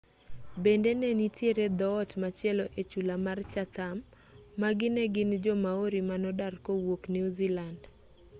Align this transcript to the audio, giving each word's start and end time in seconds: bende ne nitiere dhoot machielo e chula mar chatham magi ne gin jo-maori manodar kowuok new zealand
bende 0.63 0.91
ne 0.99 1.09
nitiere 1.19 1.65
dhoot 1.79 2.11
machielo 2.21 2.65
e 2.79 2.81
chula 2.91 3.15
mar 3.25 3.39
chatham 3.53 3.97
magi 4.61 4.87
ne 4.95 5.03
gin 5.13 5.31
jo-maori 5.43 5.99
manodar 6.09 6.53
kowuok 6.65 7.01
new 7.15 7.27
zealand 7.37 7.81